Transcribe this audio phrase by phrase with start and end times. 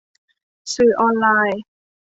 [0.73, 1.61] สื่อออนไลน์